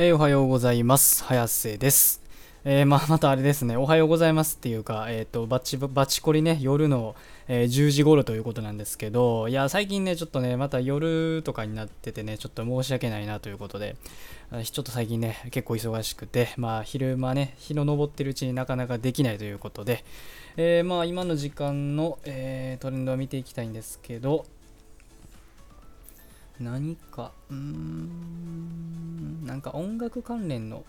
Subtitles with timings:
[0.00, 1.24] えー、おはようございます。
[1.24, 2.22] 早瀬です。
[2.64, 7.16] えー、まあ、またあれですね、おはようございますっていうか、えっ、ー、と、バチ、バチコリね、夜の、
[7.48, 13.96] え、10時頃ということなんですけど、いや、最近ね、ちょっとね、また夜とかになっててね、ちょっと申し訳ないなということで、
[14.62, 20.04] ちょっと最近ね、結構忙しくて、まあ、昼間ね、日の昇ってるうちになかなかできないということで、
[20.56, 24.46] えまあ、今の時間の、えトレンドを見ていきたいんですけど、
[26.60, 30.84] 何か、うーん、なんか音楽関連の、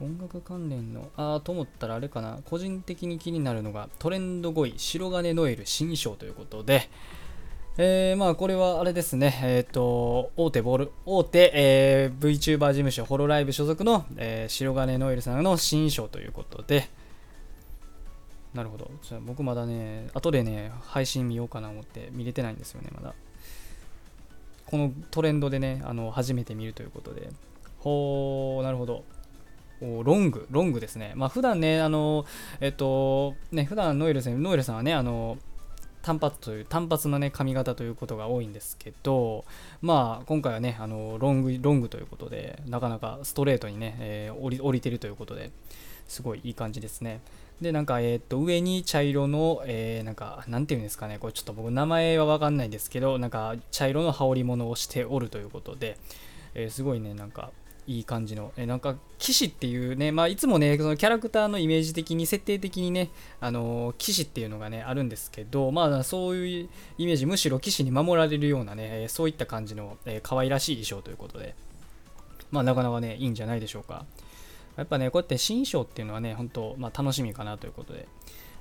[0.00, 6.88] 音楽関連の、ああ、と思ったらあれかな、個人的に気になるのが、トレンド5位、白金ノエル新章ということで、
[7.76, 16.88] えー、まあこれはあれですね、えっ、ー、と、大手ボール、大手、えー、VTuber 事務所、ホロライブ所属の、えー、白金ノエルさんの新章ということで、
[18.54, 18.88] なるほど。
[19.02, 23.14] じゃあ僕まだね、後でね、配信見ようかな思って見れてないんですよね、まだ。
[24.66, 27.30] このトレンドでね、あの初めて見るということで、
[27.78, 29.04] ほー、なるほど。
[29.80, 31.12] ロング、ロングですね。
[31.16, 32.24] まあ普段ね、あの、
[32.60, 35.36] えっと、ね、普段ノエルさん、ノエルさんはね、あの、
[36.04, 39.46] 単発という単発のね髪型ということが多いんですけど
[39.80, 45.50] まあ今回はねあのロングロングということでなかなかストレートにね、えー、降り降りてるということで
[46.06, 47.22] すごいいい感じですね
[47.60, 55.96] で、なんか、えっ、と、上に茶色の、え、なんか、なんていうんですかね、これちょっと僕、名前はわかんないですけど、なんか、茶色の羽織物をしておるということで、
[56.54, 57.52] え、すごいね、なんか、
[57.86, 66.68] いい感じの、えなんか、騎士っていうね、まあ、いつもね、そのキャラクターのイメージ的に、設定的にね、あの、騎士っていうのがね、あるんですけど、まあ、そういう
[66.98, 71.54] イメージ、むしろ騎士に守られるようなね、そういった感じの、えー、可愛らしい衣装ということで、
[72.50, 74.06] まあ、なかなかね、いいんじゃないでしょうか。
[74.76, 78.08] やっぱね、こうやって新衣装っていうのはね、本当まあ、楽しみかなということで。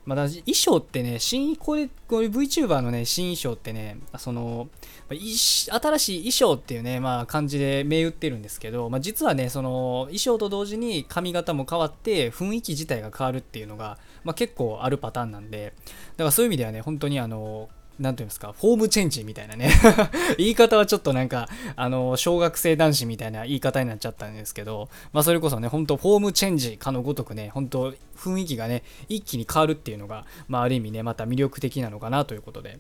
[0.06, 4.68] まあ、衣装ってね、新、これ、こういう VTuber のね、新衣装ってね、その、
[5.10, 5.70] 新
[6.00, 15.74] しい衣装っていうね、まあ、感じで銘打ってるんですけど、まあ、実はね、その、衣装と同時に髪型も変わって、雰囲気自体が変わるっていうのが、まあ、結構あるパターンなんで、
[16.18, 19.72] だからそういう意味ではね、本当にあの、なんていうんですか、フォームチェンジみたいなね。
[20.38, 32.80] 言い方はちょっとなんか、あの、小学生男子みたいな言い方になっちゃったんですけど、まあそれこそね、本当フォームチェンジかのごとくね、本当雰囲気がね、一気に変わるっていうのが、まあある意味ね、また魅力的なのかなということで、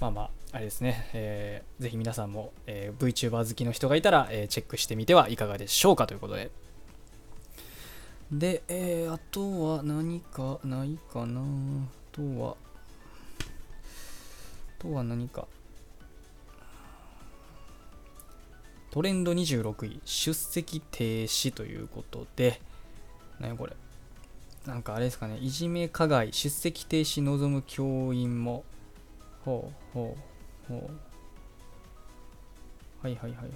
[0.00, 6.50] まあまあ、あれですね、えー、ぜひ皆さんも、えー、VTuber 好きの人がいたら、えー、チェックしてみてはいかがでしょうかということで。
[8.30, 11.44] で、えー、あとは何かないかなあ
[12.12, 12.56] とは、
[14.78, 15.46] とは何か。
[18.90, 22.60] トレンド26位出席停止ということで。
[23.38, 23.76] 何これ。
[24.66, 25.38] なんかあれですかね。
[25.38, 28.64] いじめ加害出席停止望む教員も。
[29.44, 30.16] ほうほ
[30.68, 30.92] うほう。
[33.02, 33.48] はいはいはいはい。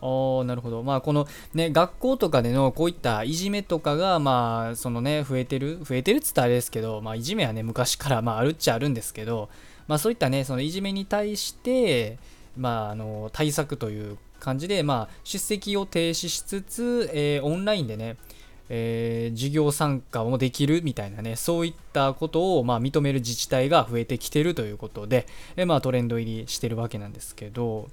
[0.00, 0.82] あ、なるほど。
[0.82, 9.48] まあ、このね、学校とかでのこういったいじめとかが、まあ、そのね、増えてる、増えてるっつったらあれですけど、まあ、いじめはね、昔から、まあ、あるっちゃあるんですけど、
[9.86, 12.18] まあ、そういったね、そのいじめに対して、
[12.56, 18.16] まあ、あの、対策という感じで、まあ、出席を停止しつつ、えー、オンラインでね、
[18.70, 25.26] えー、授業参加もできるみたいなね、そういったことを、まあ、認める自治体が増えてきてるということで、
[25.56, 27.88] えまあ、トレンド入りしてるわけなんですけど、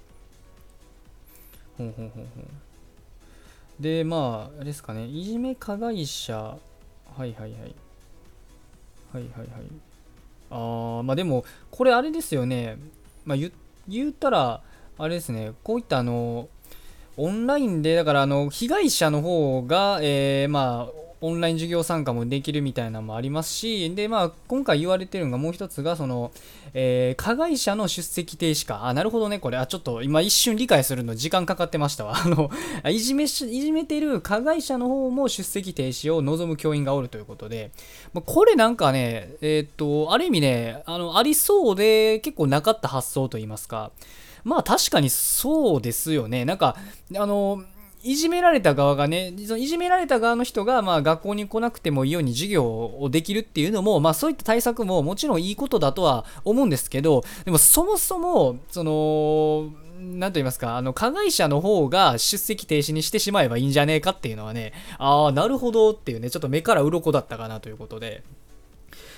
[1.78, 3.82] ほうほうほうほう。
[3.84, 6.58] で、まあ、あれですかね、いじめ加害者、は
[7.20, 7.52] いはいはい。
[7.52, 7.56] はい
[9.14, 9.50] はいはい。
[10.52, 12.78] ああ、まあでも、これあれですよね、
[13.26, 13.52] まあ言
[13.88, 14.62] 言ったら、
[14.98, 16.48] あれですね、こういったあの、
[17.18, 26.32] オンラインで、だからあの、被害者の方が、えー、まあ、オンライン授業参加もできるみたいなのもありますし、で、まあ、今回言われてるのがもう一つが、その、
[26.74, 28.86] えー、加害者の出席停止か。
[28.86, 29.58] あ、なるほどね、これ。
[29.58, 32.14] あ、ちょっと今一瞬理解するの時間かかってましたわ。
[32.24, 32.52] あの、
[32.90, 37.72] いじめし、いじめてる加害者の方も出席停止を望む教員がおるということで、
[38.14, 43.92] まあ、これなんかね、えー、っと、ある意味ね、あの、ありそうで結構なかった発想といいますか、
[44.46, 46.46] まあ確かにそうですよね。
[46.46, 46.78] なんか、
[47.16, 47.64] あの、
[48.06, 68.24] いじめられた側がね、そのいじめられた側の人が、まあ、学校に来なくてもいいように授業をできるっていうのも、まあ、そういった対策ももちろんいいことだとは思うんですけど、でもそもそも、その、なんと言いますか、あの、加害者の方が出席停止にしてしまえばいいんじゃねえかっていうのはね、ああ、なるほどっていうね、ちょっと目から鱗だったかなということで。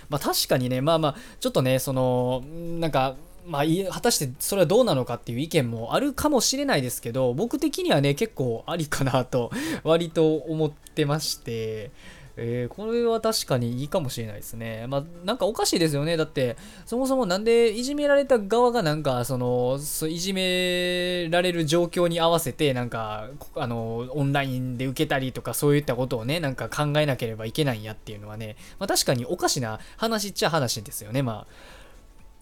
[0.10, 2.42] まあ確かにね、まあまあ、ちょっとね、その、
[2.80, 3.16] なんか、
[3.47, 9.51] まあ、果たしてそれはどうなのかっていう意見もあるかもしれないですけど僕的にはね結構ありかなと
[9.83, 11.91] 割と思ってまして
[12.39, 14.85] えー、これは確かにいいかもしれないですね。
[14.88, 16.17] まあ、なんかおかしいですよね。
[16.17, 16.55] だって、
[16.85, 31.23] そもそもなんでいじめられた側がなんか、その、いじめられる状況に合わせて、なんか、あの、オンラインで受けたりとか、そういったことをね、なんか考えなければいけないんやっていうのはね、まあ確かにおかしな話っちゃ話ですよね。
[31.23, 31.87] まあ、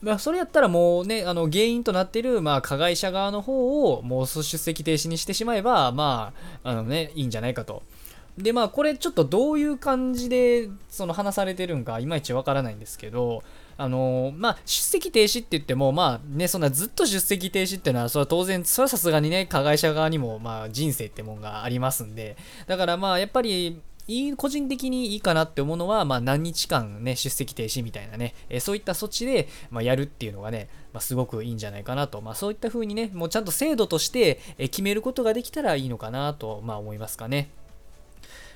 [0.01, 6.33] まあ、それやったらもうね、あの原因となっている、まあ、加害者側の方をもう出席停止にしてしまえば、ま
[6.63, 7.83] あ、あのね、いいんじゃないかと。
[8.37, 13.43] で、まあ、これちょっとどういう感じで、その話されてるんか、いまいちわからないんですけど、
[13.77, 22.35] あのまあ、出席停止って言っても、まあね、そんなずっと出席停止っていうのは、それは当然、それはさすがにね、加害者側にも、まあ、人生ってもんがありますんで、
[22.67, 37.49] だからまあ、やっぱり、いい個人的にいいかなって思うのは、まあ、何日間、ね、出席停止みたいなね、えそういった措置で、まあ、やるっていうのがね、まあ、すごくいいんじゃないかなと、まあ、そういった風にね、もうちゃんと制度として、え決めることができたらいいのかなと、まあ、思いますかね。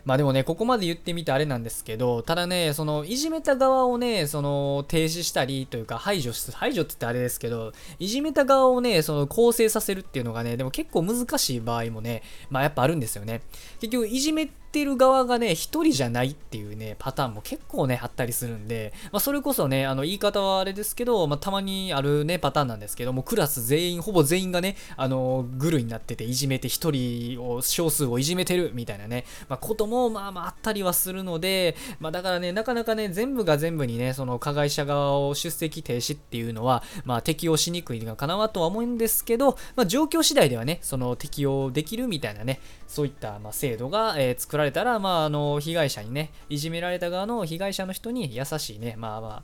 [0.05, 13.41] まあでもね、ここまで言ってみてあれなんですけど、ただね、その、いじめた側をね、その、停止したりというか、排除す、排除って言ってあれですけど、いじめた側をね、その、構成させるっていうのがね、でも結構難しい場合もね、まあやっぱあるんですよね。
[13.79, 49.43] 結局、いじめってる側がね、一人じゃないっていうね、パターンも結構ね、あったりするんで、まあ、それこそね、あの、言い方はあれですけど、まあ、たまにあるね、パターンなんですけども、クラス全員、ほぼ全員がね、あの、グルになってて、いじめて、一人を、少数をいじめてる、みたいなね、まあ、ことも、まあまああったりはするので、まあ、だからね、なかなかね、全部が全部にね、その、加害者側を出席停止っていうのは、まあ、適用しにくいのかなとは思うんですけど、まあ、状況次第ではね、その、適用できるみたいなね、そういった、まあ、制度が、えー、作らられたら、まあ、あ、の被害者にね、いじめられた側の被害者の人に優しいね、まあま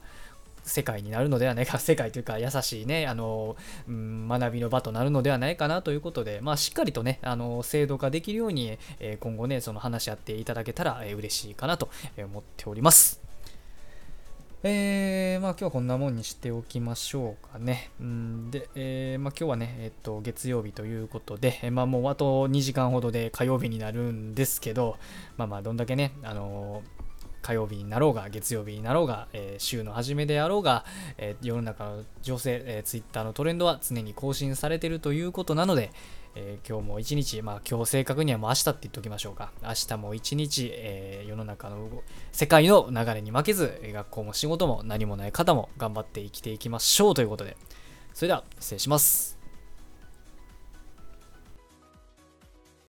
[0.62, 3.56] 世界になるのではないか、 世界というか優しいね、あの、
[3.88, 11.88] うん、学びの場となるのではないかなということで、まあ、しっかりとね、あの、制度化できるように、えー、今後ね、その話し合っていただけたら、えー、嬉しいかなと
[12.18, 13.25] 思っております。
[14.68, 17.92] えー、まあ今日はこんなもんにしておきましょうかね。
[18.02, 24.96] んで、えー、まあ今日はね、えっと、月曜日ということで、えまあもうあと2時間ほどで火曜日になるんですけど、
[25.36, 27.06] まあまあどんだけね、あのー
[27.42, 30.84] 火曜日になろうが、月曜日になろうが、えー、週の初めであろうが、
[31.16, 35.92] えー、世の中の情勢、えー、Twitter のトレンドは常に更新されているということなので、
[36.38, 39.52] えー、今日も一日、まあ今日正確にはもう明日って言っておきましょうか。
[39.62, 41.88] 明日も一日、えー、世の中の
[42.30, 47.56] 世界の流れに負けず、学校も仕事も何もない方も頑張って生きていきましょうということで、
[48.12, 49.35] それでは失礼します。